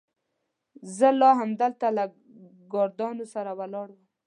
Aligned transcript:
زه 0.97 1.09
لا 1.19 1.31
همدلته 1.41 1.87
له 1.97 2.03
ګاردانو 2.73 3.25
سره 3.33 3.51
ولاړ 3.59 3.87
وم. 3.93 4.01